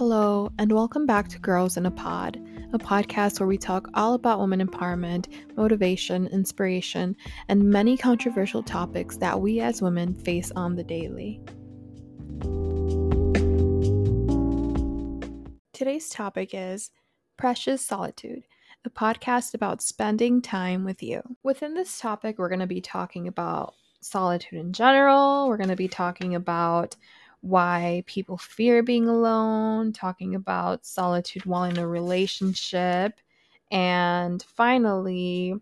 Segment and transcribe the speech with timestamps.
[0.00, 2.38] Hello, and welcome back to Girls in a Pod,
[2.72, 7.14] a podcast where we talk all about women empowerment, motivation, inspiration,
[7.48, 11.42] and many controversial topics that we as women face on the daily.
[15.74, 16.90] Today's topic is
[17.36, 18.44] Precious Solitude,
[18.86, 21.20] a podcast about spending time with you.
[21.42, 25.76] Within this topic, we're going to be talking about solitude in general, we're going to
[25.76, 26.96] be talking about
[27.40, 33.20] why people fear being alone, talking about solitude while in a relationship,
[33.70, 35.54] and finally,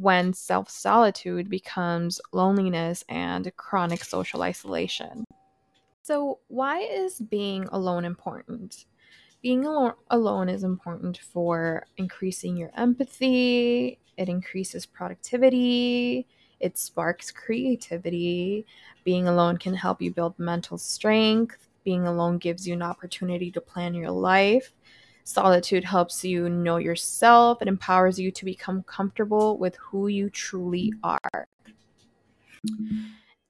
[0.00, 5.24] when self solitude becomes loneliness and chronic social isolation.
[6.02, 8.86] So, why is being alone important?
[9.42, 16.26] Being alone, alone is important for increasing your empathy, it increases productivity,
[16.60, 18.66] it sparks creativity.
[19.04, 21.68] Being alone can help you build mental strength.
[21.84, 24.72] Being alone gives you an opportunity to plan your life.
[25.24, 27.60] Solitude helps you know yourself.
[27.60, 31.46] It empowers you to become comfortable with who you truly are.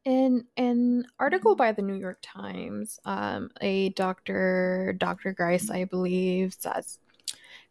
[0.05, 5.33] In an article by the New York Times, um, a doctor, Dr.
[5.33, 6.99] Grice, I believe, says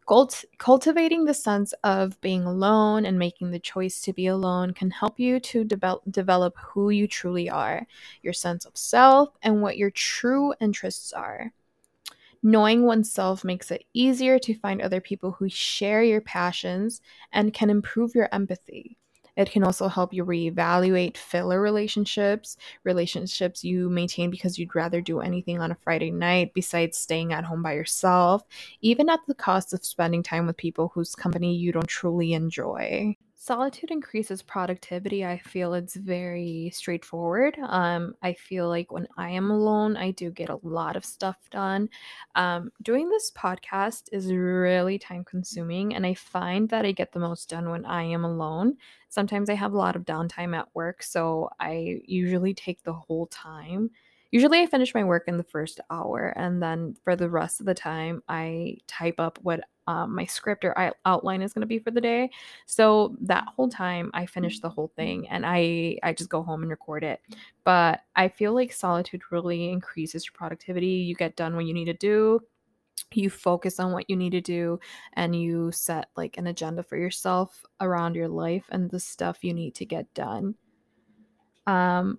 [0.08, 4.90] Cult- cultivating the sense of being alone and making the choice to be alone can
[4.90, 7.86] help you to de- develop who you truly are,
[8.22, 11.52] your sense of self, and what your true interests are.
[12.42, 17.68] Knowing oneself makes it easier to find other people who share your passions and can
[17.68, 18.96] improve your empathy.
[19.38, 25.20] It can also help you reevaluate filler relationships, relationships you maintain because you'd rather do
[25.20, 28.42] anything on a Friday night besides staying at home by yourself,
[28.80, 33.16] even at the cost of spending time with people whose company you don't truly enjoy
[33.40, 39.48] solitude increases productivity i feel it's very straightforward um, i feel like when i am
[39.48, 41.88] alone i do get a lot of stuff done
[42.34, 47.20] um, doing this podcast is really time consuming and i find that i get the
[47.20, 48.74] most done when i am alone
[49.08, 53.28] sometimes i have a lot of downtime at work so i usually take the whole
[53.28, 53.88] time
[54.30, 57.66] usually I finish my work in the first hour, and then for the rest of
[57.66, 61.78] the time, I type up what um, my script or outline is going to be
[61.78, 62.30] for the day.
[62.66, 66.60] So that whole time I finish the whole thing and I I just go home
[66.60, 67.22] and record it.
[67.64, 70.86] But I feel like solitude really increases your productivity.
[70.86, 72.40] You get done what you need to do.
[73.14, 74.78] You focus on what you need to do
[75.14, 79.54] and you set like an agenda for yourself around your life and the stuff you
[79.54, 80.54] need to get done.
[81.66, 82.18] Um,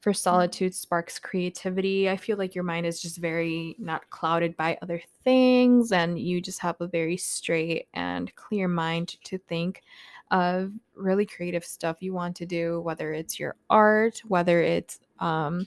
[0.00, 2.08] for solitude sparks creativity.
[2.08, 6.40] I feel like your mind is just very not clouded by other things, and you
[6.40, 9.82] just have a very straight and clear mind to think
[10.30, 15.66] of really creative stuff you want to do, whether it's your art, whether it's um,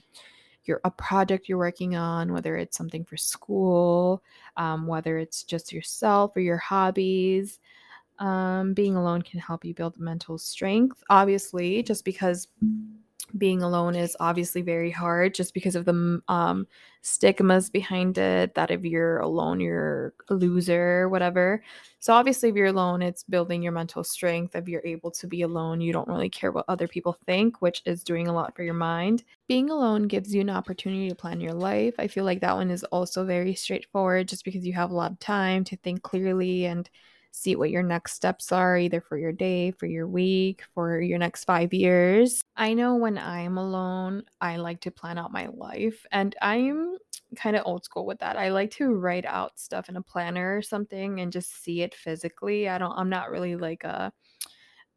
[0.64, 4.22] your a project you're working on, whether it's something for school,
[4.56, 7.60] um, whether it's just yourself or your hobbies.
[8.20, 11.02] Um, being alone can help you build mental strength.
[11.10, 12.48] Obviously, just because
[13.36, 16.66] being alone is obviously very hard just because of the um,
[17.02, 21.62] stigmas behind it that if you're alone you're a loser whatever.
[22.00, 24.54] So obviously if you're alone it's building your mental strength.
[24.54, 27.82] If you're able to be alone you don't really care what other people think which
[27.86, 29.24] is doing a lot for your mind.
[29.48, 31.94] Being alone gives you an opportunity to plan your life.
[31.98, 35.12] I feel like that one is also very straightforward just because you have a lot
[35.12, 36.88] of time to think clearly and
[37.34, 41.18] see what your next steps are, either for your day, for your week, for your
[41.18, 42.40] next five years.
[42.56, 46.96] I know when I'm alone, I like to plan out my life, and I'm
[47.34, 48.36] kind of old school with that.
[48.36, 51.94] I like to write out stuff in a planner or something and just see it
[51.94, 52.68] physically.
[52.68, 54.12] I don't, I'm not really like a,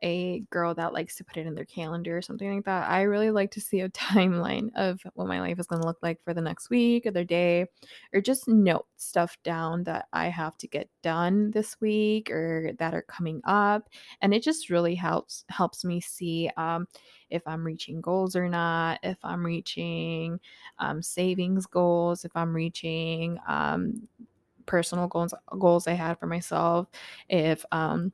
[0.03, 2.89] a girl that likes to put it in their calendar or something like that.
[2.89, 5.99] I really like to see a timeline of what my life is going to look
[6.01, 7.65] like for the next week or their day,
[8.13, 12.93] or just note stuff down that I have to get done this week or that
[12.93, 13.89] are coming up.
[14.21, 16.87] And it just really helps helps me see um,
[17.29, 20.39] if I'm reaching goals or not, if I'm reaching
[20.79, 24.07] um, savings goals, if I'm reaching um,
[24.65, 26.87] personal goals goals I had for myself,
[27.29, 28.13] if um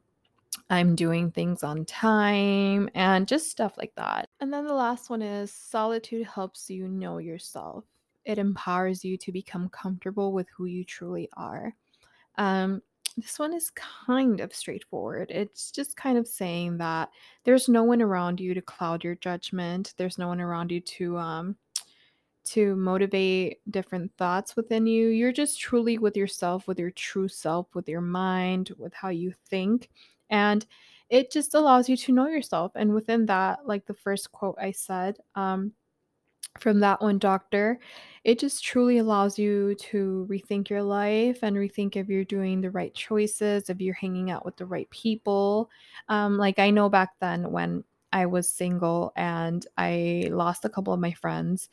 [0.70, 4.30] I'm doing things on time and just stuff like that.
[4.40, 7.86] And then the last one is solitude helps you know yourself.
[8.26, 11.74] It empowers you to become comfortable with who you truly are.
[12.38, 12.82] Um,
[13.18, 15.30] this one is kind of straightforward.
[15.30, 17.10] It's just kind of saying that
[17.44, 19.94] there's no one around you to cloud your judgment.
[19.98, 21.56] There's no one around you to um
[22.46, 25.08] to motivate different thoughts within you.
[25.08, 29.34] You're just truly with yourself, with your true self, with your mind, with how you
[29.50, 29.90] think.
[30.34, 30.68] And
[31.10, 32.74] it just allows you to know yourself.
[32.76, 35.74] And within that, like the first quote I said, um,
[36.60, 37.80] from that one doctor,
[38.24, 42.72] it just truly allows you to rethink your life and rethink if you're doing the
[42.72, 45.70] right choices, if you're hanging out with the right people.
[46.10, 50.94] Um, like I know back then when I was single and I lost a couple
[50.94, 51.70] of my friends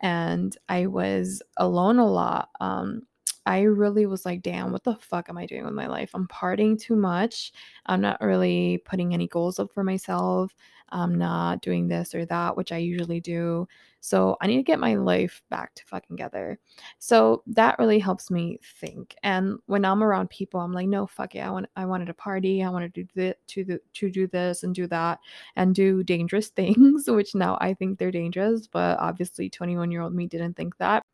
[0.00, 2.50] and I was alone a lot.
[2.60, 3.06] Um,
[3.46, 6.10] I really was like, damn, what the fuck am I doing with my life?
[6.14, 7.52] I'm partying too much.
[7.86, 10.54] I'm not really putting any goals up for myself.
[10.92, 13.66] I'm not doing this or that, which I usually do.
[14.00, 16.58] So I need to get my life back to fucking together.
[16.98, 19.14] So that really helps me think.
[19.22, 21.40] And when I'm around people, I'm like, no, fuck it.
[21.40, 22.62] I want I wanted to party.
[22.62, 25.20] I wanted to do this, to the to do this and do that
[25.56, 30.14] and do dangerous things, which now I think they're dangerous, but obviously 21 year old
[30.14, 31.04] me didn't think that.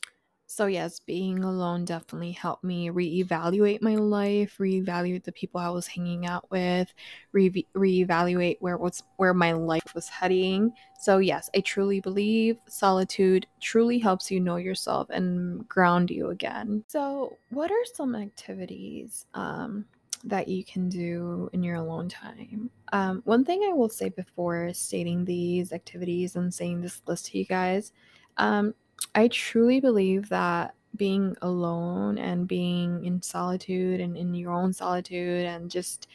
[0.50, 5.86] So, yes, being alone definitely helped me reevaluate my life, reevaluate the people I was
[5.86, 6.92] hanging out with,
[7.32, 10.72] re- reevaluate where was where my life was heading.
[10.98, 16.82] So, yes, I truly believe solitude truly helps you know yourself and ground you again.
[16.88, 19.84] So, what are some activities um,
[20.24, 22.70] that you can do in your alone time?
[22.92, 27.38] Um, one thing I will say before stating these activities and saying this list to
[27.38, 27.92] you guys.
[28.38, 28.72] Um,
[29.14, 35.44] I truly believe that being alone and being in solitude and in your own solitude
[35.44, 36.08] and just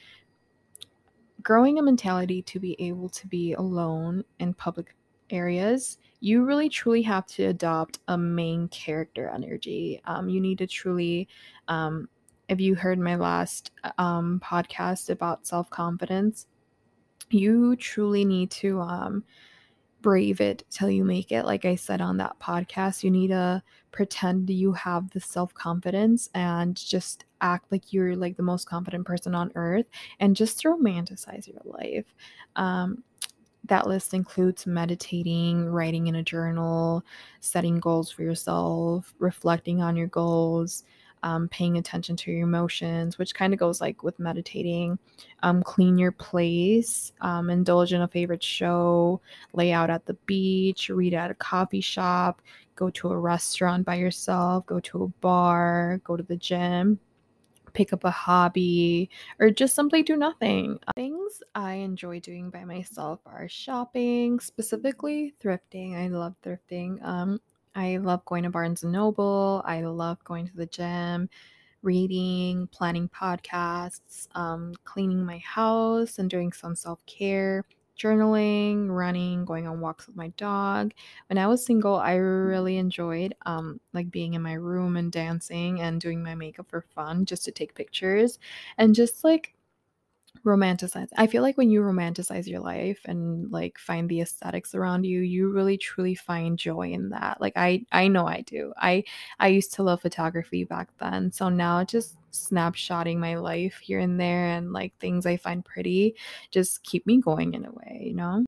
[1.41, 4.95] growing a mentality to be able to be alone in public
[5.29, 10.01] areas, you really truly have to adopt a main character energy.
[10.05, 11.27] Um, you need to truly,
[11.67, 12.07] um,
[12.49, 16.47] if you heard my last um, podcast about self confidence,
[17.29, 19.23] you truly need to um,
[20.03, 21.45] brave it till you make it.
[21.45, 26.29] Like I said on that podcast, you need to pretend you have the self confidence
[26.35, 29.87] and just act like you're like the most confident person on earth
[30.19, 32.05] and just romanticize your life.
[32.55, 33.03] Um,
[33.65, 37.03] that list includes meditating, writing in a journal,
[37.39, 40.83] setting goals for yourself, reflecting on your goals,
[41.23, 44.99] um, paying attention to your emotions, which kind of goes like with meditating.
[45.41, 49.21] Um, clean your place, um, indulge in a favorite show,
[49.53, 52.41] lay out at the beach, read at a coffee shop,
[52.75, 56.99] go to a restaurant by yourself, go to a bar, go to the gym
[57.73, 59.09] pick up a hobby,
[59.39, 60.79] or just simply do nothing.
[60.95, 65.95] Things I enjoy doing by myself are shopping, specifically thrifting.
[65.95, 67.03] I love thrifting.
[67.75, 69.61] I love going to Barnes and Noble.
[69.65, 71.29] I love going to the gym,
[71.83, 77.65] reading, planning podcasts, um, cleaning my house, and doing some self care,
[77.97, 80.93] journaling, running, going on walks with my dog.
[81.29, 85.81] When I was single, I really enjoyed um, like being in my room and dancing
[85.81, 88.39] and doing my makeup for fun, just to take pictures
[88.77, 89.55] and just like
[90.45, 91.07] Romanticize.
[91.15, 95.21] I feel like when you romanticize your life and like find the aesthetics around you,
[95.21, 97.39] you really truly find joy in that.
[97.39, 98.73] Like I I know I do.
[98.75, 99.05] I
[99.39, 101.31] I used to love photography back then.
[101.31, 106.15] So now just snapshotting my life here and there and like things I find pretty
[106.51, 108.43] just keep me going in a way, you know?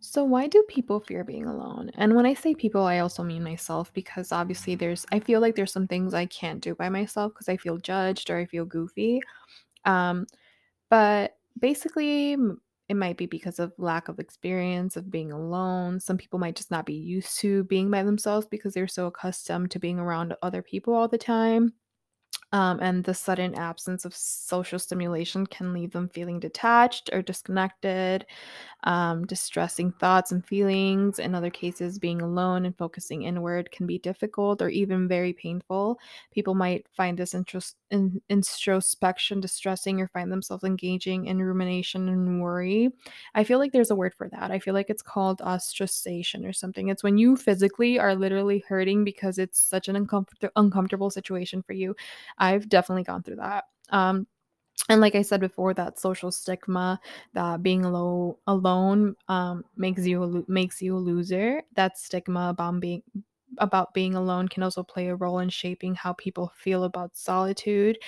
[0.00, 1.90] So why do people fear being alone?
[1.94, 5.54] And when I say people, I also mean myself because obviously there's I feel like
[5.54, 8.64] there's some things I can't do by myself because I feel judged or I feel
[8.64, 9.20] goofy.
[9.84, 10.26] Um
[10.92, 12.34] but basically,
[12.88, 16.00] it might be because of lack of experience of being alone.
[16.00, 19.70] Some people might just not be used to being by themselves because they're so accustomed
[19.70, 21.72] to being around other people all the time.
[22.52, 28.26] Um, and the sudden absence of social stimulation can leave them feeling detached or disconnected,
[28.84, 31.18] um, distressing thoughts and feelings.
[31.18, 35.98] In other cases, being alone and focusing inward can be difficult or even very painful.
[36.32, 42.42] People might find this interest in introspection distressing or find themselves engaging in rumination and
[42.42, 42.90] worry.
[43.34, 44.50] I feel like there's a word for that.
[44.50, 46.88] I feel like it's called ostracization or something.
[46.88, 51.72] It's when you physically are literally hurting because it's such an uncomfort- uncomfortable situation for
[51.72, 51.94] you
[52.42, 53.66] I've definitely gone through that.
[53.90, 54.28] Um,
[54.88, 57.00] and like I said before, that social stigma
[57.34, 61.62] that being alone um, makes you a, makes you a loser.
[61.76, 63.02] That stigma about being
[63.58, 67.98] about being alone can also play a role in shaping how people feel about solitude.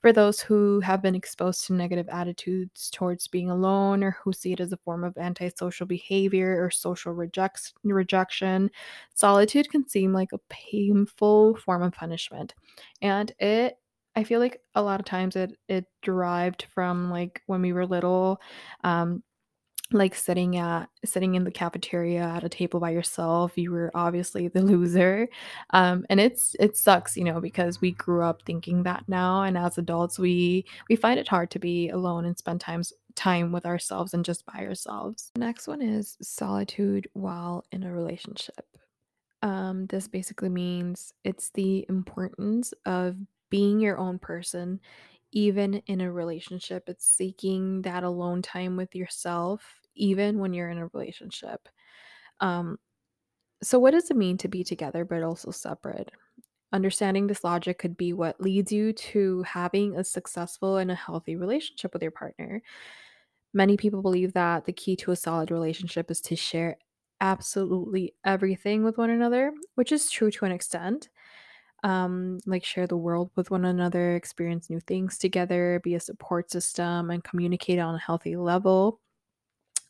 [0.00, 4.52] For those who have been exposed to negative attitudes towards being alone or who see
[4.52, 8.70] it as a form of antisocial behavior or social reject- rejection,
[9.14, 12.54] solitude can seem like a painful form of punishment.
[13.02, 13.78] And it
[14.16, 17.86] I feel like a lot of times it it derived from like when we were
[17.86, 18.40] little
[18.84, 19.22] um
[19.92, 24.48] like sitting at sitting in the cafeteria at a table by yourself you were obviously
[24.48, 25.28] the loser
[25.70, 29.56] um and it's it sucks you know because we grew up thinking that now and
[29.56, 33.66] as adults we we find it hard to be alone and spend times time with
[33.66, 35.32] ourselves and just by ourselves.
[35.36, 38.64] Next one is solitude while in a relationship.
[39.42, 43.16] Um, this basically means it's the importance of
[43.50, 44.80] being your own person,
[45.32, 46.84] even in a relationship.
[46.88, 51.68] It's seeking that alone time with yourself, even when you're in a relationship.
[52.40, 52.78] Um,
[53.62, 56.10] so, what does it mean to be together but also separate?
[56.72, 61.36] Understanding this logic could be what leads you to having a successful and a healthy
[61.36, 62.62] relationship with your partner.
[63.54, 66.76] Many people believe that the key to a solid relationship is to share
[67.20, 71.08] absolutely everything with one another, which is true to an extent.
[71.84, 76.50] Um, like share the world with one another, experience new things together, be a support
[76.50, 79.00] system, and communicate on a healthy level.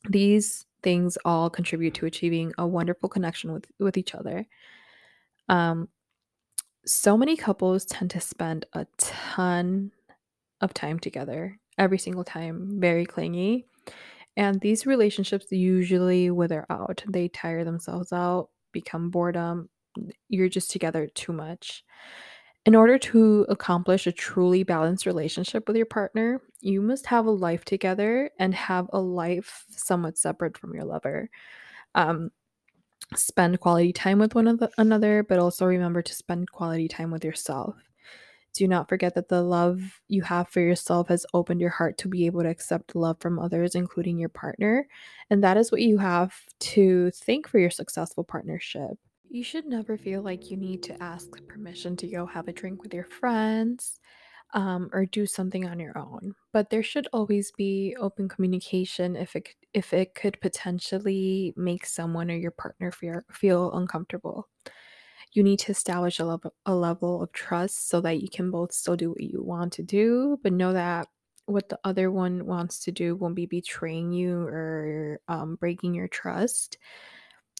[0.08, 4.46] These things all contribute to achieving a wonderful connection with with each other.
[5.48, 5.88] Um,
[6.84, 9.92] so many couples tend to spend a ton
[10.60, 13.66] of time together every single time, very clingy.
[14.36, 17.02] And these relationships usually wither out.
[17.08, 19.68] They tire themselves out, become boredom.
[20.28, 21.84] You're just together too much.
[22.66, 27.30] In order to accomplish a truly balanced relationship with your partner, you must have a
[27.30, 31.30] life together and have a life somewhat separate from your lover.
[31.94, 32.30] Um,
[33.14, 37.74] spend quality time with one another, but also remember to spend quality time with yourself.
[38.54, 42.08] Do not forget that the love you have for yourself has opened your heart to
[42.08, 44.88] be able to accept love from others, including your partner.
[45.30, 48.98] And that is what you have to thank for your successful partnership.
[49.30, 52.82] You should never feel like you need to ask permission to go have a drink
[52.82, 54.00] with your friends
[54.54, 56.34] um, or do something on your own.
[56.52, 62.30] But there should always be open communication if it if it could potentially make someone
[62.30, 64.48] or your partner feel feel uncomfortable.
[65.32, 68.72] You need to establish a level a level of trust so that you can both
[68.72, 71.08] still do what you want to do, but know that
[71.46, 76.08] what the other one wants to do won't be betraying you or um, breaking your
[76.08, 76.78] trust.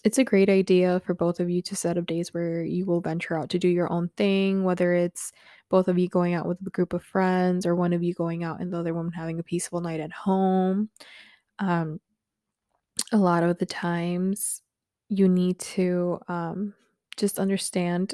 [0.03, 3.01] It's a great idea for both of you to set up days where you will
[3.01, 5.33] venture out to do your own thing, whether it's
[5.69, 8.43] both of you going out with a group of friends or one of you going
[8.43, 10.89] out and the other one having a peaceful night at home.
[11.59, 11.99] Um,
[13.11, 14.61] a lot of the times
[15.09, 16.73] you need to um,
[17.17, 18.13] just understand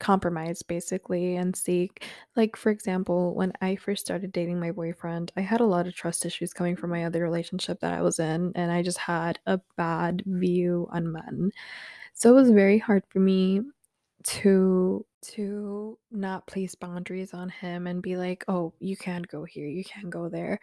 [0.00, 2.04] compromise basically and seek
[2.36, 5.94] like for example when i first started dating my boyfriend i had a lot of
[5.94, 9.38] trust issues coming from my other relationship that i was in and i just had
[9.46, 11.50] a bad view on men.
[12.14, 13.62] So it was very hard for me
[14.24, 19.66] to to not place boundaries on him and be like, "Oh, you can't go here,
[19.66, 20.60] you can't go there."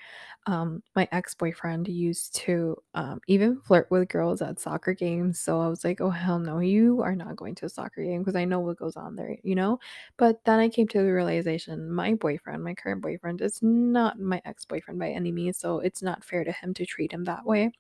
[0.48, 5.68] Um, my ex-boyfriend used to um, even flirt with girls at soccer games, so I
[5.68, 8.46] was like, "Oh hell no, you are not going to a soccer game because I
[8.46, 9.80] know what goes on there," you know?
[10.18, 14.42] But then I came to the realization my boyfriend, my current boyfriend, is not my
[14.46, 17.72] ex-boyfriend by any means, so it's not fair to him to treat him that way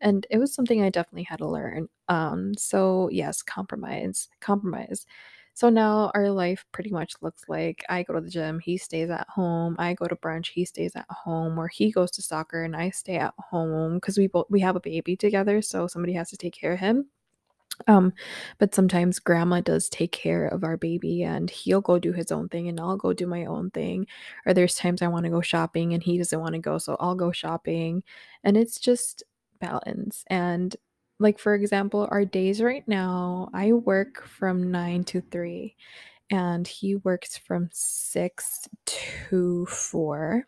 [0.00, 1.88] and it was something I definitely had to learn.
[2.08, 5.06] Um, so yes, compromise, compromise.
[5.54, 9.08] So now our life pretty much looks like I go to the gym, he stays
[9.10, 9.76] at home.
[9.78, 12.90] I go to brunch, he stays at home, or he goes to soccer and I
[12.90, 16.36] stay at home because we both we have a baby together, so somebody has to
[16.36, 17.06] take care of him.
[17.88, 18.12] Um,
[18.58, 22.48] but sometimes grandma does take care of our baby and he'll go do his own
[22.48, 24.06] thing and I'll go do my own thing.
[24.46, 26.96] Or there's times I want to go shopping and he doesn't want to go, so
[27.00, 28.04] I'll go shopping.
[28.44, 29.24] And it's just
[29.60, 30.24] balance.
[30.28, 30.74] And
[31.20, 35.76] like for example, our days right now, I work from 9 to 3
[36.30, 40.46] and he works from 6 to 4.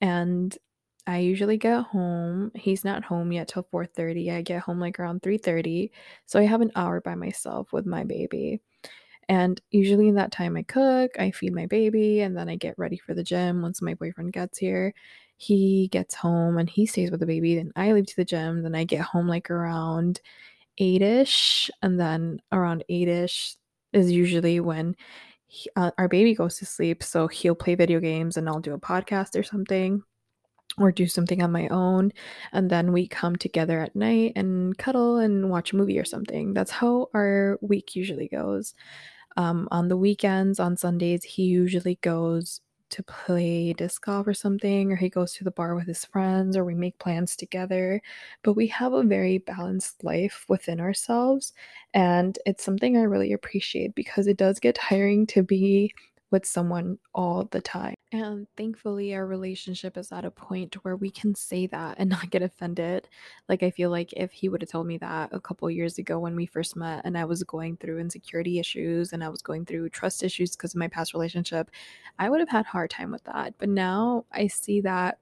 [0.00, 0.56] And
[1.06, 2.50] I usually get home.
[2.56, 4.30] He's not home yet till 4:30.
[4.32, 5.92] I get home like around 3:30.
[6.26, 8.60] So I have an hour by myself with my baby.
[9.28, 12.78] And usually in that time I cook, I feed my baby, and then I get
[12.78, 14.94] ready for the gym once my boyfriend gets here.
[15.36, 17.56] He gets home and he stays with the baby.
[17.56, 18.62] Then I leave to the gym.
[18.62, 20.20] Then I get home like around
[20.78, 21.70] eight ish.
[21.82, 23.56] And then around eight ish
[23.92, 24.96] is usually when
[25.46, 27.02] he, uh, our baby goes to sleep.
[27.02, 30.02] So he'll play video games and I'll do a podcast or something
[30.78, 32.12] or do something on my own.
[32.52, 36.54] And then we come together at night and cuddle and watch a movie or something.
[36.54, 38.74] That's how our week usually goes.
[39.38, 44.92] Um, on the weekends, on Sundays, he usually goes to play disc golf or something,
[44.92, 48.00] or he goes to the bar with his friends, or we make plans together.
[48.42, 51.52] But we have a very balanced life within ourselves.
[51.94, 55.92] And it's something I really appreciate because it does get tiring to be
[56.30, 57.94] with someone all the time.
[58.12, 62.30] And thankfully, our relationship is at a point where we can say that and not
[62.30, 63.08] get offended.
[63.48, 66.18] Like, I feel like if he would have told me that a couple years ago
[66.18, 69.66] when we first met and I was going through insecurity issues and I was going
[69.66, 71.70] through trust issues because of my past relationship,
[72.18, 73.54] I would have had a hard time with that.
[73.58, 75.18] But now I see that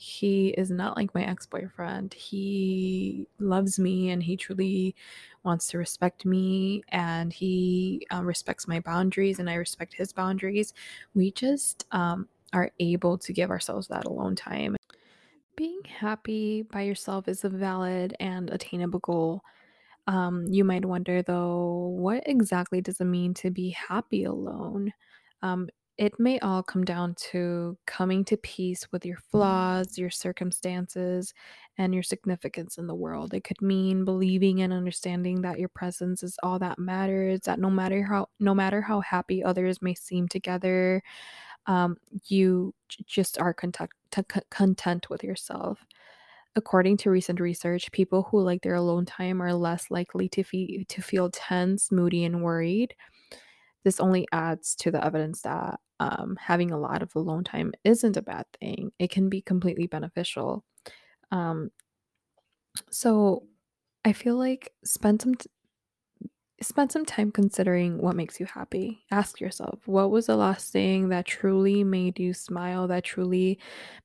[0.00, 2.14] he is not like my ex-boyfriend.
[2.14, 4.94] He loves me and he truly
[5.42, 10.72] wants to respect me and he um, respects my boundaries and I respect his boundaries.
[11.16, 14.76] We just um, are able to give ourselves that alone time.
[15.56, 19.42] Being happy by yourself is a valid and attainable goal.
[20.06, 24.92] Um, you might wonder though, what exactly does it mean to be happy alone?
[25.42, 31.34] Um, it may all come down to coming to peace with your flaws, your circumstances,
[31.76, 33.34] and your significance in the world.
[33.34, 37.68] It could mean believing and understanding that your presence is all that matters, that no
[37.70, 41.02] matter how no matter how happy others may seem together,
[41.66, 42.74] um, you
[43.06, 43.90] just are content,
[44.50, 45.84] content with yourself.
[46.56, 50.84] According to recent research, people who like their alone time are less likely to, fe-
[50.88, 52.94] to feel tense, moody, and worried.
[53.88, 58.18] This only adds to the evidence that um, having a lot of alone time isn't
[58.18, 58.92] a bad thing.
[58.98, 60.62] It can be completely beneficial.
[61.30, 61.70] Um,
[62.90, 63.46] so
[64.04, 65.48] I feel like spend some t-
[66.60, 69.04] spend some time considering what makes you happy.
[69.10, 73.58] Ask yourself, what was the last thing that truly made you smile, that truly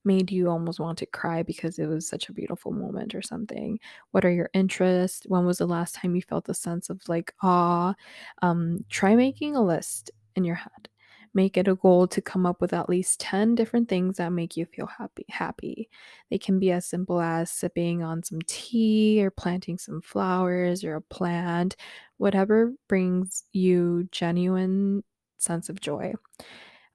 [0.06, 3.80] made you almost want to cry because it was such a beautiful moment or something?
[4.12, 5.26] What are your interests?
[5.28, 7.96] When was the last time you felt a sense of like awe?
[8.42, 10.90] Um, try making a list in your head.
[11.36, 14.56] Make it a goal to come up with at least 10 different things that make
[14.56, 15.26] you feel happy.
[15.30, 15.90] Happy.
[16.30, 20.96] They can be as simple as sipping on some tea or planting some flowers or
[20.96, 21.76] a plant
[22.24, 25.04] whatever brings you genuine
[25.40, 26.14] sense of joy.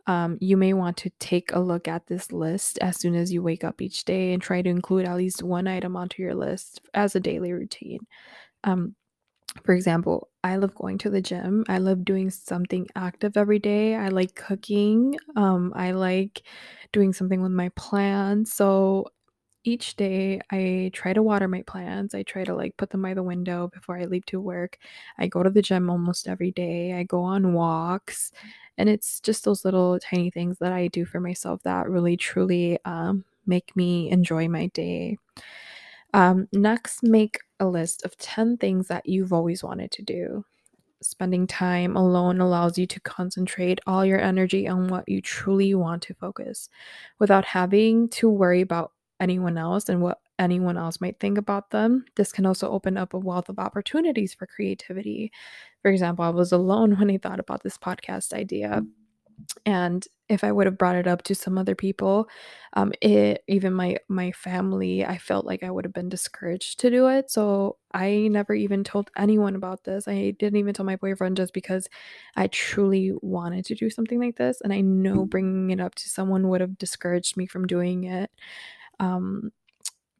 [0.06, 3.42] Um, you may want to take a look at this list as soon as you
[3.42, 6.80] wake up each day and try to include at least one item onto your list
[6.94, 8.00] as a daily routine.
[8.64, 8.97] Um,
[9.66, 11.62] for example, I love going to the gym.
[11.68, 13.97] I love doing something active every day.
[13.97, 15.14] I like cooking.
[15.37, 16.40] Um, I like
[16.94, 18.54] doing something with my plants.
[18.54, 19.08] So
[19.64, 22.14] each day I try to water my plants.
[22.14, 24.78] I try to like put them by the window before I leave to work.
[25.18, 26.94] I go to the gym almost every day.
[26.94, 28.32] I go on walks.
[28.78, 32.78] And it's just those little tiny things that I do for myself that really truly
[32.84, 35.18] um, make me enjoy my day.
[36.14, 40.44] Um, next, make a list of 10 things that you've always wanted to do.
[41.02, 46.02] Spending time alone allows you to concentrate all your energy on what you truly want
[46.04, 46.68] to focus
[47.21, 52.04] without having to worry about anyone else and what anyone else might think about them.
[52.17, 55.33] This can also open up a wealth of opportunities for creativity.
[55.83, 58.83] For example, I was alone when I thought about this podcast idea
[59.65, 62.28] and if i would have brought it up to some other people
[62.75, 66.91] um it even my my family i felt like i would have been discouraged to
[66.91, 70.97] do it so i never even told anyone about this i didn't even tell my
[70.97, 71.89] boyfriend just because
[72.37, 76.09] i truly wanted to do something like this and i know bringing it up to
[76.09, 78.31] someone would have discouraged me from doing it
[79.00, 79.52] um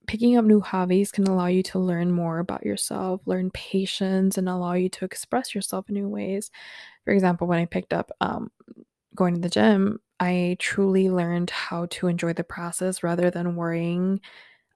[0.07, 4.49] picking up new hobbies can allow you to learn more about yourself, learn patience, and
[4.49, 6.51] allow you to express yourself in new ways.
[7.05, 8.51] For example, when I picked up um,
[9.15, 14.21] going to the gym, I truly learned how to enjoy the process rather than worrying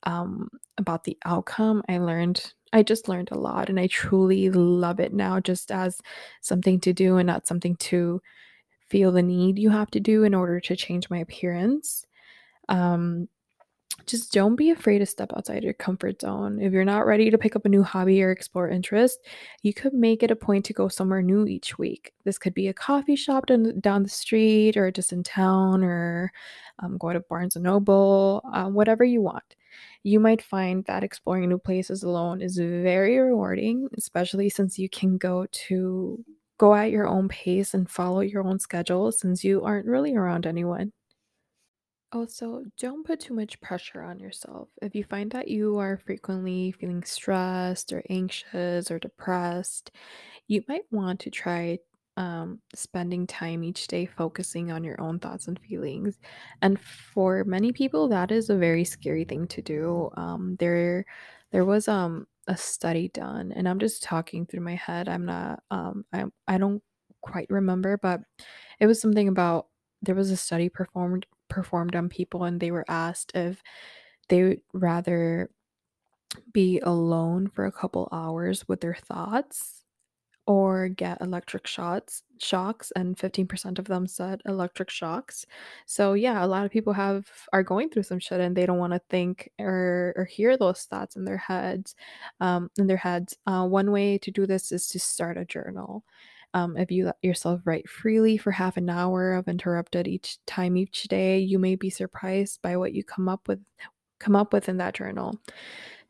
[0.05, 1.83] um, about the outcome.
[1.89, 6.01] I learned, I just learned a lot and I truly love it now just as
[6.41, 8.21] something to do and not something to
[8.89, 12.07] feel the need you have to do in order to change my appearance.
[12.69, 13.29] Um,
[14.07, 16.61] just don't be afraid to step outside your comfort zone.
[16.61, 19.21] If you're not ready to pick up a new hobby or explore interest,
[19.63, 22.13] you could make it a point to go somewhere new each week.
[22.25, 26.33] This could be a coffee shop down, the street or just in town or
[26.81, 29.57] um, go to Barnes and Noble, uh, whatever you want.
[30.03, 35.17] You might find that exploring new places alone is very rewarding, especially since you can
[35.17, 36.25] go to
[36.59, 40.47] go at your own pace and follow your own schedule since you aren't really around
[40.47, 40.93] anyone.
[42.13, 44.69] Also, don't put too much pressure on yourself.
[44.83, 49.93] If you find that you are frequently feeling stressed or anxious or depressed,
[50.49, 51.79] you might want to try
[52.17, 56.19] um, spending time each day focusing on your own thoughts and feelings.
[56.63, 60.11] And for many people, that is a very scary thing to do.
[60.17, 61.07] Um, there,
[61.53, 65.09] there was um a study done, and I'm just talking through my head.
[65.09, 66.83] I'm not um I I don't
[67.23, 68.21] quite remember, but
[68.81, 69.69] it was something about
[70.03, 73.63] there was a study performed performed on people and they were asked if
[74.29, 75.51] they would rather
[76.53, 79.85] be alone for a couple hours with their thoughts
[80.47, 85.47] or get electric shots shocks and 15% of them said electric shocks.
[85.87, 88.79] So yeah a lot of people have are going through some shit and they don't
[88.79, 91.95] want to think or or hear those thoughts in their heads
[92.41, 93.37] um in their heads.
[93.47, 96.05] Uh, one way to do this is to start a journal
[96.55, 100.77] Um, if you let yourself write freely for half an hour of interrupted each time
[100.77, 103.61] each day, you may be surprised by what you come up with
[104.19, 105.39] come up with in that journal.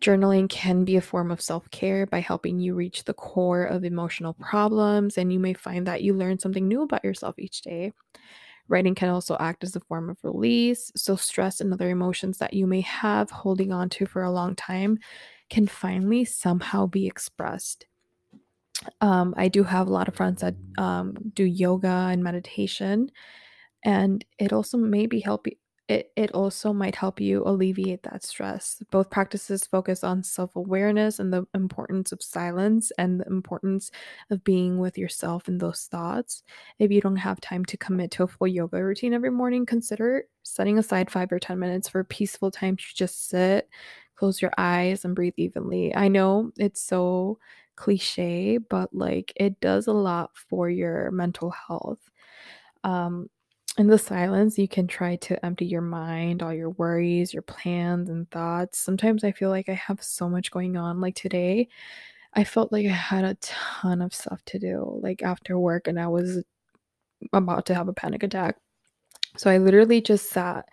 [0.01, 3.85] Journaling can be a form of self care by helping you reach the core of
[3.85, 7.93] emotional problems, and you may find that you learn something new about yourself each day.
[8.69, 12.55] Writing can also act as a form of release, so stress and other emotions that
[12.55, 14.99] you may have holding on to for a long time
[15.51, 17.87] can finally somehow be expressed.
[19.01, 23.11] Um, I do have a lot of friends that um, do yoga and meditation,
[23.85, 25.55] and it also maybe help you
[25.89, 28.83] it, it also might help you alleviate that stress.
[28.91, 33.91] Both practices focus on self awareness and the importance of silence and the importance
[34.31, 36.45] of being with yourself and those thoughts.
[36.79, 40.25] If you don't have time to commit to a full yoga routine every morning, consider
[40.45, 43.69] setting aside five or 10 minutes for a peaceful time to just sit,
[44.17, 45.95] close your eyes, and breathe evenly.
[45.95, 47.39] I know it's so
[47.83, 51.99] cliche, but like it does a lot for your mental health.
[52.85, 53.29] Um,
[53.77, 58.09] in the silence, you can try to empty your mind, all your worries, your plans,
[58.09, 58.79] and thoughts.
[58.79, 61.01] Sometimes I feel like I have so much going on.
[61.01, 61.69] Like today,
[62.35, 65.99] I felt like I had a ton of stuff to do, like after work, and
[65.99, 66.45] I was
[67.33, 68.59] about to have a panic attack.
[69.39, 70.69] So I literally just sat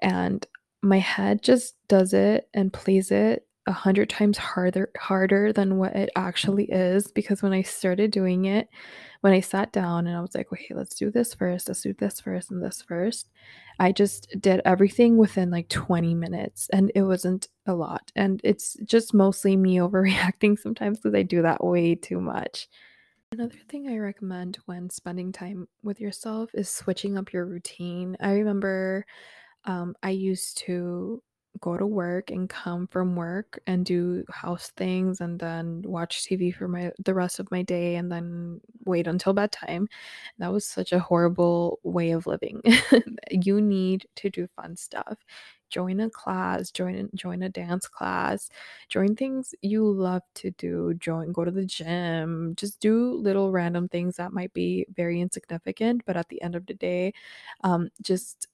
[0.00, 0.46] and
[0.82, 5.94] my head just does it and plays it a hundred times harder harder than what
[5.94, 8.68] it actually is because when I started doing it,
[9.20, 11.92] when I sat down and I was like, okay, let's do this first, let's do
[11.92, 13.28] this first and this first,
[13.78, 18.10] I just did everything within like 20 minutes and it wasn't a lot.
[18.16, 22.68] And it's just mostly me overreacting sometimes because I do that way too much.
[23.30, 28.16] Another thing I recommend when spending time with yourself is switching up your routine.
[28.20, 29.06] I remember
[29.64, 31.22] um, I used to
[31.62, 36.52] go to work and come from work and do house things and then watch TV
[36.52, 39.88] for my the rest of my day and then wait until bedtime.
[40.38, 42.62] That was such a horrible way of living.
[43.30, 45.18] you need to do fun stuff.
[45.70, 48.50] Join a class, join join a dance class,
[48.90, 53.88] join things you love to do, join go to the gym, just do little random
[53.88, 57.14] things that might be very insignificant, but at the end of the day,
[57.64, 58.48] um, just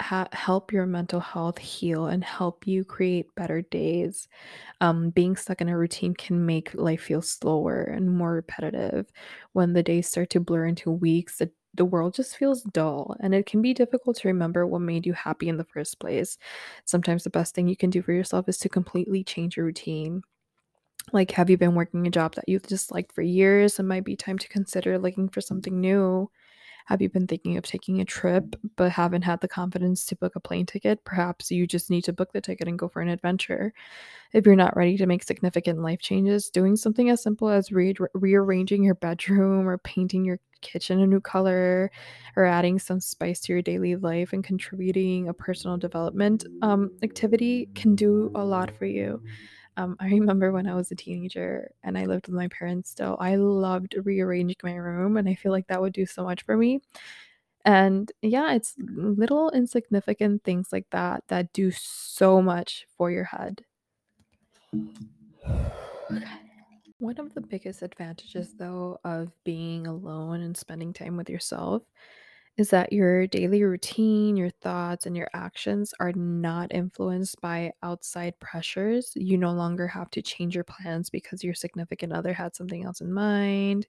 [0.00, 4.28] ha- help your mental health heal and help you create better days.
[4.80, 9.12] Um, being stuck in a routine can make life feel slower and more repetitive.
[9.52, 13.34] When the days start to blur into weeks, the, the world just feels dull, and
[13.34, 16.38] it can be difficult to remember what made you happy in the first place.
[16.86, 20.22] Sometimes the best thing you can do for yourself is to completely change your routine.
[21.12, 23.78] Like, have you been working a job that you've disliked for years?
[23.78, 26.30] It might be time to consider looking for something new.
[26.86, 30.36] Have you been thinking of taking a trip but haven't had the confidence to book
[30.36, 31.04] a plane ticket?
[31.04, 33.72] Perhaps you just need to book the ticket and go for an adventure.
[34.32, 37.94] If you're not ready to make significant life changes, doing something as simple as re-
[38.14, 41.90] rearranging your bedroom or painting your kitchen a new color
[42.36, 47.68] or adding some spice to your daily life and contributing a personal development um, activity
[47.74, 49.22] can do a lot for you.
[49.80, 53.16] Um, I remember when I was a teenager and I lived with my parents still,
[53.18, 56.56] I loved rearranging my room, and I feel like that would do so much for
[56.56, 56.82] me.
[57.64, 63.64] And yeah, it's little insignificant things like that that do so much for your head.
[66.98, 71.82] One of the biggest advantages, though, of being alone and spending time with yourself
[72.56, 78.38] is that your daily routine, your thoughts, and your actions are not influenced by outside
[78.40, 79.12] pressures.
[79.16, 83.00] You no longer have to change your plans because your significant other had something else
[83.00, 83.86] in mind.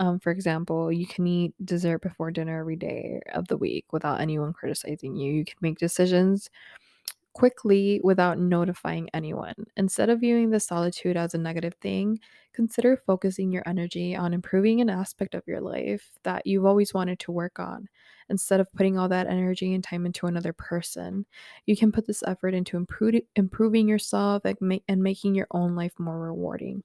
[0.00, 4.20] Um, for example, you can eat dessert before dinner every day of the week without
[4.20, 5.32] anyone criticizing you.
[5.32, 6.50] You can make decisions
[7.36, 9.52] quickly without notifying anyone.
[9.76, 12.18] Instead of viewing the solitude as a negative thing,
[12.54, 17.18] consider focusing your energy on improving an aspect of your life that you've always wanted
[17.18, 17.88] to work on.
[18.30, 21.26] Instead of putting all that energy and time into another person,
[21.66, 25.74] you can put this effort into improve, improving yourself and, ma- and making your own
[25.76, 26.82] life more rewarding.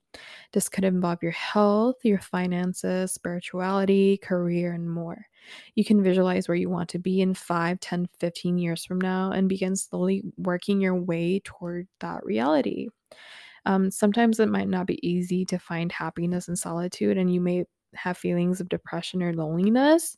[0.52, 5.28] This could involve your health, your finances, spirituality, career, and more.
[5.75, 9.32] You can visualize where you want to be in 5, 10, 15 years from now
[9.32, 12.88] and begin slowly working your way toward that reality.
[13.65, 17.65] Um, sometimes it might not be easy to find happiness in solitude, and you may
[17.93, 20.17] have feelings of depression or loneliness.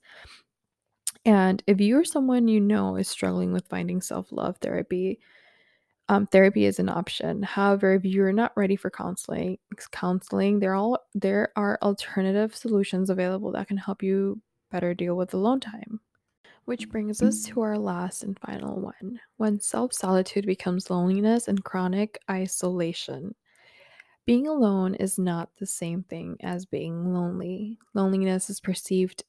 [1.25, 5.19] And if you or someone you know is struggling with finding self love therapy,
[6.09, 7.43] um, therapy is an option.
[7.43, 9.57] However, if you're not ready for counseling,
[9.91, 14.41] counseling there all there are alternative solutions available that can help you
[14.73, 16.01] better deal with alone time.
[16.65, 21.63] Which brings us to our last and final one when self solitude becomes loneliness and
[21.63, 23.35] chronic isolation.
[24.25, 27.79] Being alone is not the same thing as being lonely.
[27.93, 29.23] Loneliness is perceived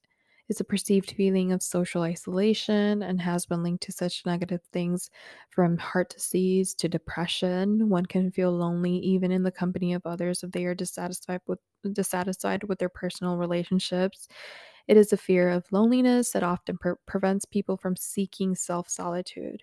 [0.48, 5.10] is a perceived feeling of social isolation and has been linked to such negative things
[5.50, 7.88] from heart disease to depression.
[7.88, 11.60] One can feel lonely even in the company of others if they are dissatisfied with
[11.92, 14.28] dissatisfied with their personal relationships.
[14.88, 19.62] It is a fear of loneliness that often pre- prevents people from seeking self solitude.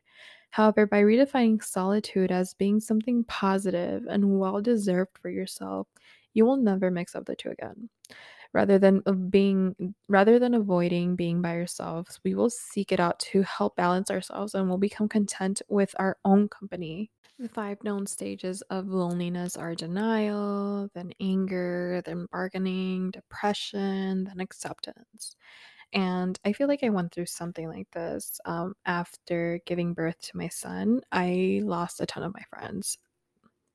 [0.52, 5.88] However, by redefining solitude as being something positive and well deserved for yourself,
[6.34, 7.90] you will never mix up the two again.
[8.54, 13.44] Rather than being rather than avoiding being by ourselves, we will seek it out to
[13.44, 17.12] help balance ourselves and we'll become content with our own company.
[17.42, 25.36] The five known stages of loneliness are denial, then anger, then bargaining, depression, then acceptance.
[25.94, 30.38] And I feel like I went through something like this um, after giving birth to
[30.38, 31.02] my son.
[31.12, 33.00] I lost a ton of my friends,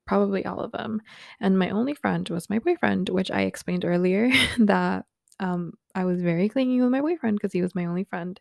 [0.07, 1.03] probably all of them.
[1.41, 5.07] And my only friend was my boyfriend, which I explained earlier that
[5.41, 8.41] um, I was very clingy with my boyfriend because he was my only friend.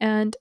[0.00, 0.36] And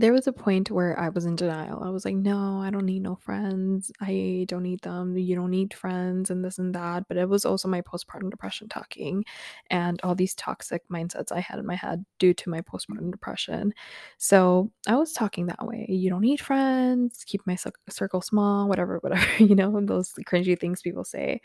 [0.00, 1.82] there was a point where I was in denial.
[1.84, 3.92] I was like, no, I don't need no friends.
[4.00, 5.16] I don't need them.
[5.16, 7.06] You don't need friends and this and that.
[7.06, 9.24] But it was also my postpartum depression talking
[9.70, 13.72] and all these toxic mindsets I had in my head due to my postpartum depression.
[14.18, 15.86] So I was talking that way.
[15.88, 17.56] You don't need friends, keep my
[17.88, 21.40] circle small, whatever, whatever, you know, those cringy things people say.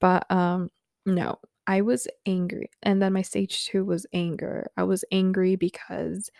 [0.00, 0.70] But um,
[1.06, 2.70] no, I was angry.
[2.82, 4.66] And then my stage two was anger.
[4.76, 6.30] I was angry because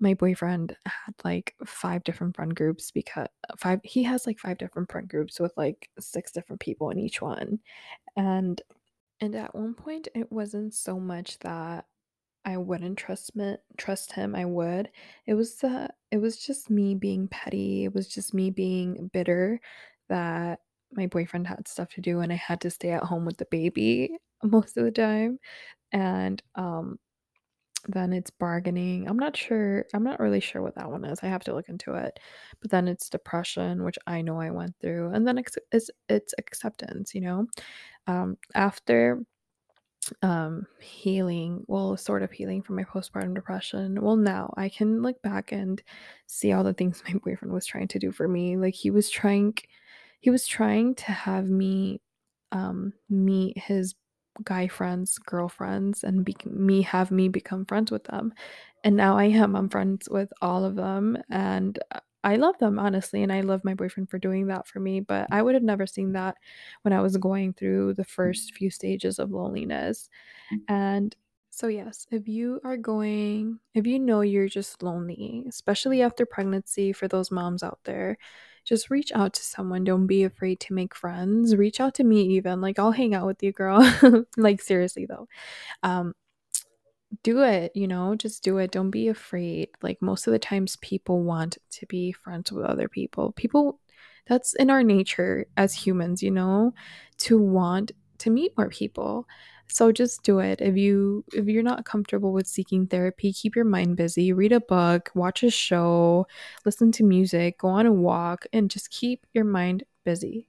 [0.00, 4.90] my boyfriend had like five different friend groups because five he has like five different
[4.90, 7.60] friend groups with like six different people in each one.
[8.16, 8.60] And
[9.20, 11.86] and at one point it wasn't so much that
[12.44, 14.90] I wouldn't trust me trust him I would.
[15.26, 19.60] It was the it was just me being petty it was just me being bitter
[20.08, 20.60] that
[20.92, 23.46] my boyfriend had stuff to do and I had to stay at home with the
[23.50, 25.38] baby most of the time.
[25.92, 26.98] And um
[27.86, 29.08] then it's bargaining.
[29.08, 29.86] I'm not sure.
[29.94, 31.20] I'm not really sure what that one is.
[31.22, 32.18] I have to look into it.
[32.60, 35.56] But then it's depression, which I know I went through, and then it's
[36.08, 37.14] it's, acceptance.
[37.14, 37.46] You know,
[38.06, 39.20] um, after
[40.22, 45.20] um healing well sort of healing from my postpartum depression well now i can look
[45.22, 45.82] back and
[46.26, 49.10] see all the things my boyfriend was trying to do for me like he was
[49.10, 49.54] trying
[50.20, 52.00] he was trying to have me
[52.52, 53.94] um meet his
[54.44, 58.32] guy friends, girlfriends, and be- me have me become friends with them.
[58.84, 59.56] And now I am.
[59.56, 61.78] I'm friends with all of them, and
[62.24, 65.00] I love them honestly, and I love my boyfriend for doing that for me.
[65.00, 66.36] But I would have never seen that
[66.82, 70.08] when I was going through the first few stages of loneliness.
[70.52, 70.74] Mm-hmm.
[70.74, 71.16] And
[71.50, 76.92] so, yes, if you are going, if you know you're just lonely, especially after pregnancy,
[76.92, 78.16] for those moms out there,
[78.68, 79.82] just reach out to someone.
[79.82, 81.56] Don't be afraid to make friends.
[81.56, 82.60] Reach out to me, even.
[82.60, 83.80] Like, I'll hang out with you, girl.
[84.36, 85.26] like, seriously, though.
[85.82, 86.12] Um,
[87.22, 88.70] do it, you know, just do it.
[88.70, 89.70] Don't be afraid.
[89.80, 93.32] Like, most of the times, people want to be friends with other people.
[93.32, 93.80] People,
[94.26, 96.74] that's in our nature as humans, you know,
[97.18, 99.26] to want to meet more people.
[99.70, 100.60] So just do it.
[100.60, 104.60] If you if you're not comfortable with seeking therapy, keep your mind busy, read a
[104.60, 106.26] book, watch a show,
[106.64, 110.48] listen to music, go on a walk and just keep your mind busy.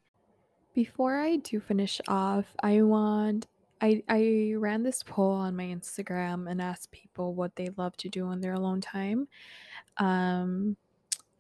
[0.73, 3.47] Before I do finish off, I want
[3.81, 8.09] I I ran this poll on my Instagram and asked people what they love to
[8.09, 9.27] do in their alone time.
[9.97, 10.77] Um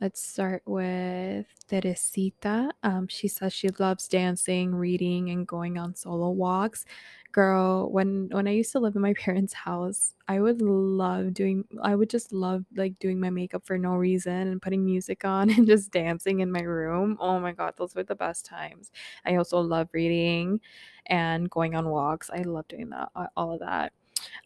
[0.01, 2.71] Let's start with Teresita.
[2.83, 6.85] Um, she says she loves dancing, reading, and going on solo walks.
[7.33, 11.65] Girl, when when I used to live in my parents' house, I would love doing.
[11.81, 15.49] I would just love like doing my makeup for no reason and putting music on
[15.55, 17.17] and just dancing in my room.
[17.19, 18.91] Oh my god, those were the best times.
[19.25, 20.61] I also love reading
[21.07, 22.29] and going on walks.
[22.29, 23.09] I love doing that.
[23.35, 23.91] All of that.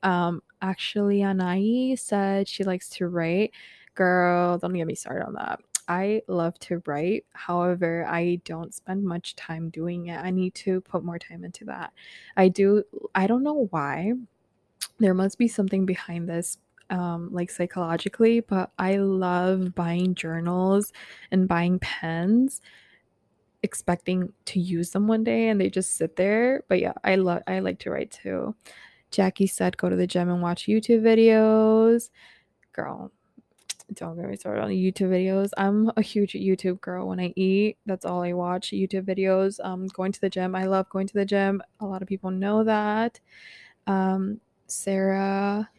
[0.02, 3.52] Um, actually, Anai said she likes to write.
[3.96, 5.60] Girl, don't get me started on that.
[5.88, 7.26] I love to write.
[7.34, 10.18] However, I don't spend much time doing it.
[10.18, 11.94] I need to put more time into that.
[12.38, 14.14] I do, I don't know why.
[15.00, 16.58] There must be something behind this,
[16.90, 20.94] um, like psychologically, but I love buying journals
[21.32, 22.62] and buying pens
[23.64, 26.64] expecting to use them one day and they just sit there.
[26.68, 28.56] But yeah, I love I like to write too.
[29.10, 32.10] Jackie said go to the gym and watch YouTube videos.
[32.74, 33.12] Girl,
[33.94, 35.52] don't get me started on YouTube videos.
[35.58, 37.08] I'm a huge YouTube girl.
[37.08, 39.60] When I eat, that's all I watch YouTube videos.
[39.64, 40.56] Um, going to the gym.
[40.56, 41.62] I love going to the gym.
[41.80, 43.20] A lot of people know that.
[43.88, 45.70] Um, Sarah,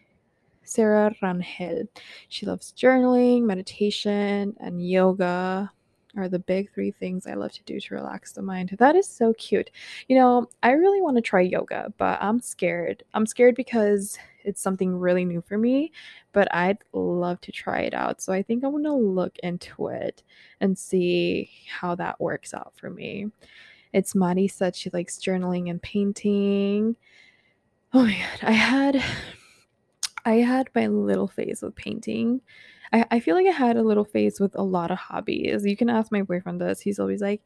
[0.62, 1.88] Sarah Rangel.
[2.28, 5.70] She loves journaling, meditation, and yoga.
[6.16, 8.76] are the big three things I love to do to relax the mind.
[8.78, 9.70] That is so cute.
[10.08, 13.02] You know, I really want to try yoga, but I'm scared.
[13.14, 15.92] I'm scared because it's something really new for me,
[16.32, 18.20] but I'd love to try it out.
[18.20, 20.22] So I think I'm going to look into it
[20.60, 23.30] and see how that works out for me.
[23.92, 26.96] It's Maddie said she likes journaling and painting.
[27.92, 29.02] Oh my god, I had
[30.26, 32.40] I had my little phase with painting.
[32.92, 35.66] I, I feel like I had a little phase with a lot of hobbies.
[35.66, 36.80] You can ask my boyfriend this.
[36.80, 37.42] He's always like,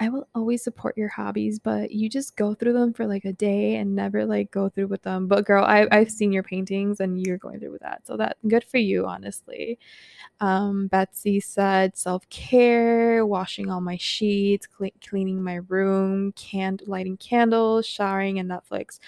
[0.00, 3.32] I will always support your hobbies, but you just go through them for like a
[3.32, 5.26] day and never like go through with them.
[5.26, 8.06] But girl, I, I've seen your paintings and you're going through with that.
[8.06, 9.78] So that good for you, honestly.
[10.40, 17.16] Um, Betsy said self care, washing all my sheets, cl- cleaning my room, can lighting
[17.16, 19.00] candles, showering, and Netflix.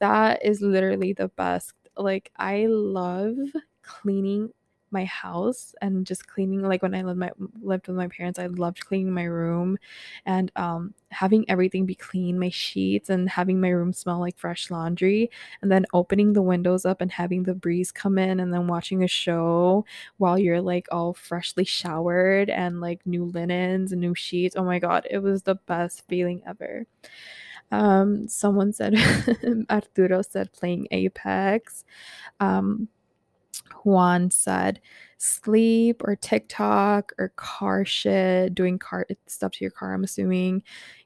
[0.00, 1.72] That is literally the best.
[1.96, 3.36] Like I love
[3.82, 4.52] cleaning
[4.94, 8.46] my house and just cleaning like when I lived my lived with my parents, I
[8.46, 9.78] loved cleaning my room
[10.26, 14.70] and um having everything be clean, my sheets and having my room smell like fresh
[14.70, 15.30] laundry
[15.62, 19.04] and then opening the windows up and having the breeze come in and then watching
[19.04, 19.84] a show
[20.18, 24.56] while you're like all freshly showered and like new linens and new sheets.
[24.56, 26.86] Oh my god, it was the best feeling ever.
[27.70, 28.94] Um, someone said
[29.70, 31.84] Arturo said playing Apex.
[32.40, 32.88] Um,
[33.84, 34.80] Juan said
[35.18, 40.62] sleep or TikTok or car shit, doing car stuff to your car, I'm assuming,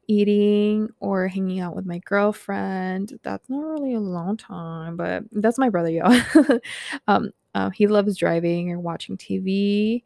[0.09, 3.19] eating or hanging out with my girlfriend.
[3.23, 6.61] That's not really a long time, but that's my brother, y'all.
[7.09, 10.03] um, uh, he loves driving or watching TV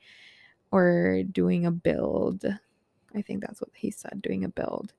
[0.70, 2.44] or doing a build.
[3.14, 4.92] I think that's what he said, doing a build.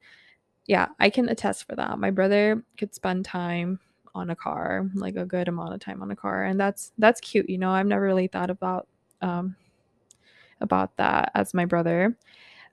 [0.66, 2.00] Yeah, I can attest for that.
[2.00, 3.80] My brother could spend time
[4.16, 7.22] on a car, like a good amount of time on a car, and that's that's
[7.22, 7.50] cute.
[7.50, 8.88] You know, I've never really thought about
[9.22, 9.56] um,
[10.62, 12.18] about that as my brother.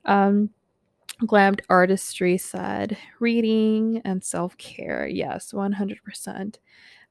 [0.05, 0.49] Um,
[1.21, 5.07] Glammed Artistry said reading and self care.
[5.07, 6.59] Yes, 100%.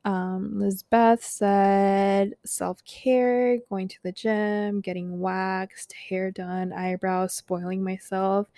[0.04, 7.84] Um, Lizbeth said self care, going to the gym, getting waxed, hair done, eyebrows, spoiling
[7.84, 8.48] myself.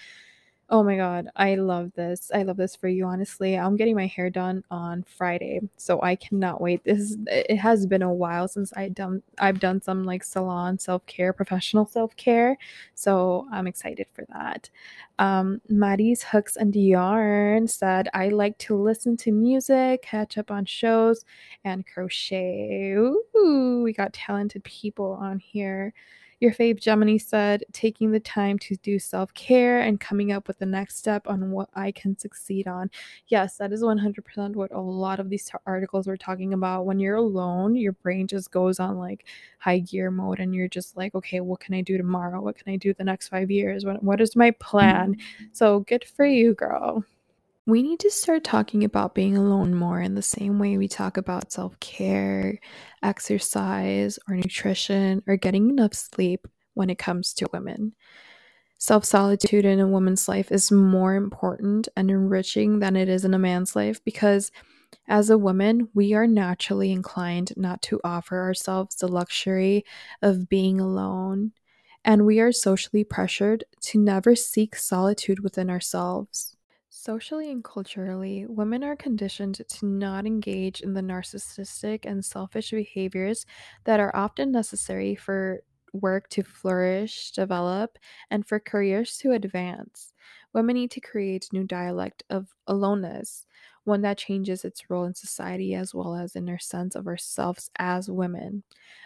[0.70, 2.30] Oh my god, I love this.
[2.34, 3.58] I love this for you, honestly.
[3.58, 6.82] I'm getting my hair done on Friday, so I cannot wait.
[6.84, 11.34] This it has been a while since I done I've done some like salon self-care,
[11.34, 12.56] professional self-care,
[12.94, 14.70] so I'm excited for that.
[15.18, 20.64] Um, Maddie's Hooks and Yarn said, I like to listen to music, catch up on
[20.64, 21.24] shows,
[21.64, 22.92] and crochet.
[23.36, 25.92] Ooh, we got talented people on here.
[26.42, 30.58] Your fave Gemini said, taking the time to do self care and coming up with
[30.58, 32.90] the next step on what I can succeed on.
[33.28, 36.84] Yes, that is 100% what a lot of these t- articles were talking about.
[36.84, 39.24] When you're alone, your brain just goes on like
[39.60, 42.40] high gear mode and you're just like, okay, what can I do tomorrow?
[42.40, 43.84] What can I do the next five years?
[43.84, 44.64] What, what is my mm-hmm.
[44.68, 45.16] plan?
[45.52, 47.04] So good for you, girl.
[47.64, 51.16] We need to start talking about being alone more in the same way we talk
[51.16, 52.58] about self care,
[53.04, 57.94] exercise, or nutrition, or getting enough sleep when it comes to women.
[58.78, 63.32] Self solitude in a woman's life is more important and enriching than it is in
[63.32, 64.50] a man's life because,
[65.06, 69.84] as a woman, we are naturally inclined not to offer ourselves the luxury
[70.20, 71.52] of being alone,
[72.04, 76.56] and we are socially pressured to never seek solitude within ourselves.
[76.94, 83.46] Socially and culturally, women are conditioned to not engage in the narcissistic and selfish behaviors
[83.84, 85.62] that are often necessary for
[85.94, 87.98] work to flourish, develop,
[88.30, 90.12] and for careers to advance.
[90.52, 93.46] Women need to create new dialect of aloneness,
[93.84, 97.70] one that changes its role in society as well as in our sense of ourselves
[97.78, 98.62] as women.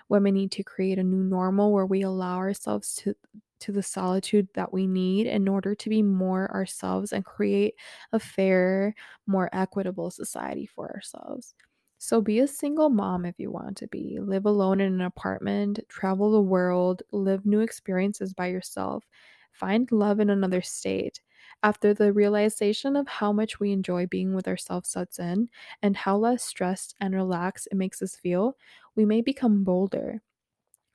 [0.08, 3.14] Women need to create a new normal where we allow ourselves to
[3.58, 7.74] to the solitude that we need in order to be more ourselves and create
[8.12, 8.94] a fair,
[9.26, 11.54] more equitable society for ourselves.
[11.98, 14.18] So be a single mom if you want to be.
[14.20, 19.04] Live alone in an apartment, travel the world, live new experiences by yourself,
[19.52, 21.22] find love in another state.
[21.62, 25.48] After the realization of how much we enjoy being with ourselves sets in
[25.82, 28.56] and how less stressed and relaxed it makes us feel,
[28.94, 30.22] we may become bolder.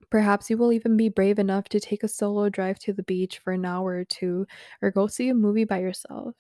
[0.09, 3.39] Perhaps you will even be brave enough to take a solo drive to the beach
[3.39, 4.45] for an hour or two,
[4.81, 6.35] or go see a movie by yourself.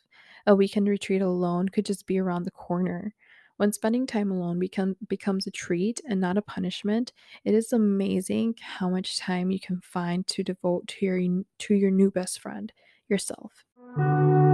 [0.45, 3.15] A weekend retreat alone could just be around the corner.
[3.57, 7.13] When spending time alone become, becomes a treat and not a punishment,
[7.45, 11.91] it is amazing how much time you can find to devote to your to your
[11.91, 12.73] new best friend,
[13.07, 13.65] yourself.
[13.97, 14.50] Música